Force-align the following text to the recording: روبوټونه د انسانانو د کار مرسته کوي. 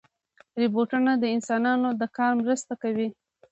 روبوټونه 0.59 1.11
د 1.17 1.23
انسانانو 1.35 1.89
د 1.99 2.03
کار 2.17 2.31
مرسته 2.41 2.73
کوي. 2.81 3.09